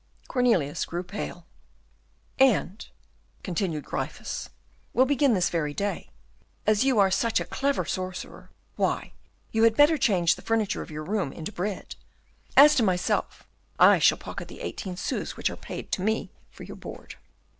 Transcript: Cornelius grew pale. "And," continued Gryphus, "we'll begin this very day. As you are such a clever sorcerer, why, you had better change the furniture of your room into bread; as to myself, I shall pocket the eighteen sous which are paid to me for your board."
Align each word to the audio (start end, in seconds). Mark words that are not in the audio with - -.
Cornelius 0.27 0.83
grew 0.85 1.03
pale. 1.03 1.45
"And," 2.39 2.87
continued 3.43 3.85
Gryphus, 3.85 4.49
"we'll 4.93 5.05
begin 5.05 5.35
this 5.35 5.51
very 5.51 5.75
day. 5.75 6.09
As 6.65 6.83
you 6.83 6.97
are 6.97 7.11
such 7.11 7.39
a 7.39 7.45
clever 7.45 7.85
sorcerer, 7.85 8.49
why, 8.77 9.13
you 9.51 9.61
had 9.61 9.77
better 9.77 9.99
change 9.99 10.33
the 10.37 10.41
furniture 10.41 10.81
of 10.81 10.89
your 10.89 11.03
room 11.03 11.31
into 11.31 11.51
bread; 11.51 11.93
as 12.57 12.73
to 12.77 12.81
myself, 12.81 13.45
I 13.77 13.99
shall 13.99 14.17
pocket 14.17 14.47
the 14.47 14.61
eighteen 14.61 14.97
sous 14.97 15.37
which 15.37 15.51
are 15.51 15.55
paid 15.55 15.91
to 15.91 16.01
me 16.01 16.31
for 16.49 16.63
your 16.63 16.77
board." 16.77 17.17